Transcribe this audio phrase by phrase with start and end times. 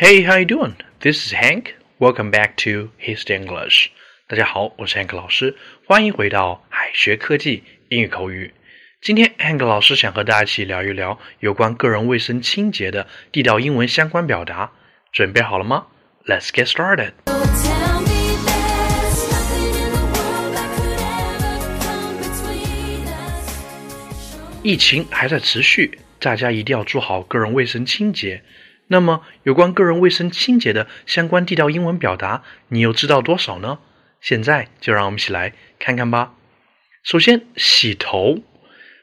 [0.00, 0.74] hey how you doing?
[1.00, 1.74] this is hank.
[1.98, 3.90] Welcome back to his english.
[4.26, 5.54] 大家好我是 hank 老师
[5.86, 8.54] 欢迎回到海学科技英语口语。
[9.02, 14.72] 今天 hank 老师想和大家一起聊一聊有关个人卫生清洁的地道英文相关表达
[15.12, 15.88] 准备好了吗
[16.24, 17.12] ？Let's get started.
[24.62, 28.42] 疫情还在持续大家一定要做好个人卫生清洁。
[28.92, 33.78] 那么，有关个人卫生清洁的相关地道英文表达，你又知道多少呢？
[34.20, 36.34] 现在就让我们一起来看看吧。
[37.04, 38.42] 首先，洗头，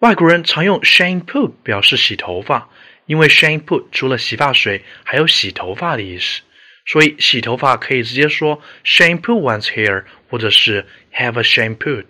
[0.00, 2.68] 外国人常用 shampoo 表示洗头发，
[3.06, 6.42] 因为 shampoo 除了洗发水，还有洗头发的意思，
[6.84, 10.84] 所以洗头发可以直接说 shampoo one's hair，或者是
[11.14, 12.04] have a shampoo。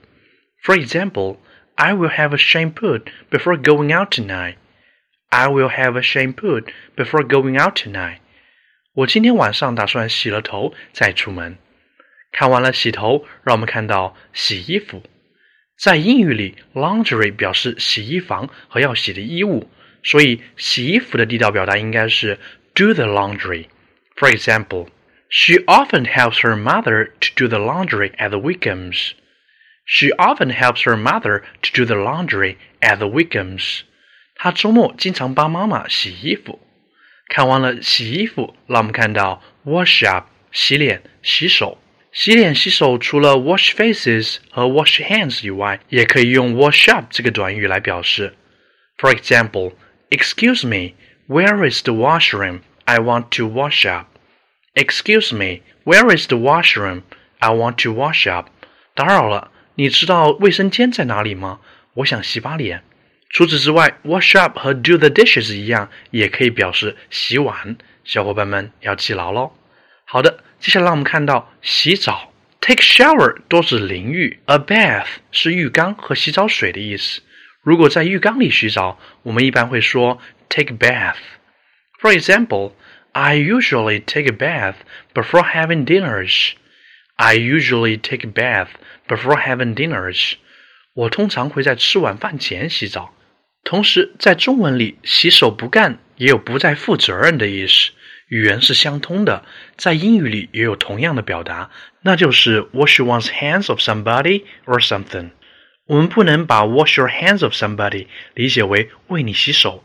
[0.65, 1.37] For example,
[1.77, 4.57] I will have a shampoo before going out tonight.
[5.30, 6.62] I will have a shampoo
[6.96, 8.20] before going out tonight.
[8.94, 11.58] 我今天晚上打算洗了头再出门。
[12.32, 15.04] 看完了洗头，让我们看到洗衣服。
[15.78, 19.70] 在英语里，laundry 表示洗衣房和要洗的衣物，
[20.04, 22.40] 所以洗衣服的地道表达应该是
[22.74, 23.66] do the laundry.
[24.16, 24.88] For example,
[25.30, 29.12] she often helps her mother to do the laundry at the weekends.
[29.86, 33.82] She often helps her mother to do the laundry at the weekends.
[34.43, 36.59] 他周末经常帮妈妈洗衣服。
[37.29, 41.77] 看完了洗衣服，让我们看到 wash up 洗脸、洗手。
[42.11, 48.35] 洗脸、洗手除了 wash faces 和 wash hands 以外，也可以用 wash up 这个短语来表示。
[48.97, 49.75] For example,
[50.09, 50.95] excuse me,
[51.29, 52.61] where is the washroom?
[52.87, 54.07] I want to wash up.
[54.73, 57.03] Excuse me, where is the washroom?
[57.41, 58.47] I want to wash up.
[58.95, 61.61] 打扰了，你知道卫生间在哪里吗？
[61.97, 62.83] 我想洗把脸。
[63.31, 67.77] 除此之外，wash up 和 do the dishes 一样，也可以表示洗碗。
[68.05, 69.53] 小伙伴们要记牢喽。
[70.05, 77.23] 好的，接下来我们看到洗澡，take shower 多指淋浴，a bath 是浴缸和洗澡水的意思。
[77.63, 81.19] 如果在浴缸里洗澡，我们一般会说 take bath。
[82.01, 82.73] For example,
[83.13, 84.77] I usually take a bath
[85.15, 86.55] before having dinners.
[87.15, 88.71] I usually take a bath
[89.07, 90.33] before having dinners.
[90.95, 93.15] 我通常会在吃晚饭前洗澡。
[93.63, 97.93] 同时，在中文里，洗手不干也有不再负责任的意思，
[98.29, 99.45] 语言是相通的。
[99.77, 101.71] 在英语里也有同样的表达，
[102.03, 105.31] 那就是 wash one's hands of somebody or something。
[105.87, 109.85] 我们不能把 wash your hands of somebody 理解为为你洗手，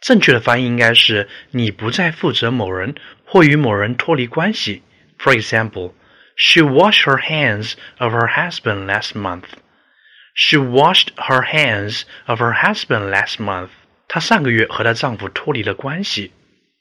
[0.00, 2.94] 正确的翻译应该是你不再负责某人
[3.24, 4.82] 或与某人脱离关系。
[5.18, 5.92] For example,
[6.36, 9.44] she washed her hands of her husband last month.
[10.33, 13.69] She washed her hands of her husband last month.
[14.07, 16.31] 她上个月和她丈夫脱离了关系。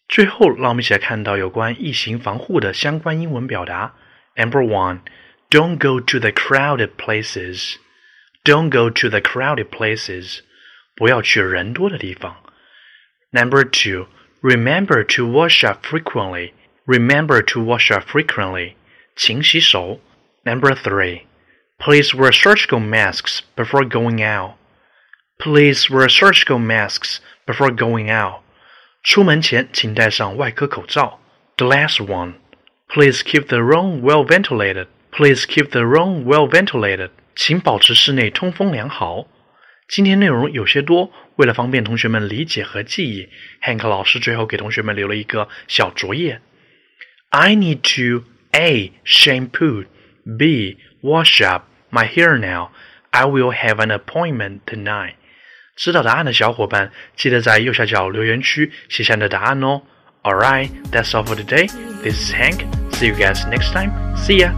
[0.08, 3.94] 最后，让我们一起来看到有关疫情防护的相关英文表达。
[4.36, 5.00] Number one,
[5.50, 7.76] don't go to the crowded places.
[8.44, 10.40] Don't go to the crowded places.
[10.94, 12.36] 不要去人多的地方。
[13.32, 14.06] Number two,
[14.42, 16.52] remember to wash up frequently.
[16.84, 18.74] Remember to wash up frequently.
[19.16, 20.00] 勤洗手。
[20.44, 21.22] Number three,
[21.80, 24.54] please wear surgical masks before going out.
[25.38, 28.40] Please wear surgical masks before going out.
[29.02, 31.20] 出门前请戴上外科口罩。
[31.56, 32.34] The last one,
[32.88, 34.88] please keep the room well ventilated.
[35.12, 37.10] Please keep the room well ventilated.
[37.34, 39.26] 请保持室内通风良好。
[39.88, 43.28] 今天内容有些多，为了方便同学们理解和记忆，
[43.62, 46.40] Hank 老师最后给同学们留了一个小作业。
[47.30, 49.86] I need to A shampoo,
[50.38, 52.70] B wash up my hair now.
[53.10, 55.14] I will have an appointment tonight.
[55.74, 59.82] 知道答案的小伙伴，记得在右下角留言区写下你的答案哦。
[60.22, 61.68] Alright, that's all for today.
[62.02, 62.64] This is Hank.
[62.92, 63.92] See you guys next time.
[64.16, 64.52] See ya.